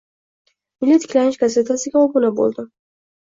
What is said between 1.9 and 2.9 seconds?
obuna bo'ldim.